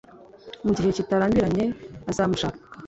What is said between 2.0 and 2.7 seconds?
azamushaka